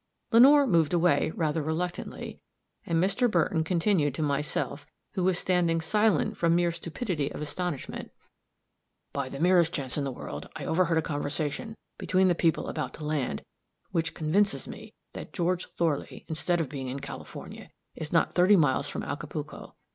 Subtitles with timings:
[0.31, 2.39] Lenore moved away, rather reluctantly,
[2.87, 3.29] and Mr.
[3.29, 8.09] Burton continued to myself, who was standing silent from mere stupidity of astonishment:
[9.13, 12.95] "By the merest chance in the world I overheard a conversation between the people about
[12.95, 13.43] to land,
[13.91, 18.89] which convinces me that George Thorley, instead of being in California, is not thirty miles
[18.89, 19.75] from Acapulco.